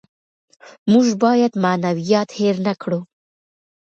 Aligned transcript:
موږ 0.91 1.07
باید 1.23 1.53
معنویات 1.63 2.29
هېر 2.39 2.55
نکړو. 2.67 2.99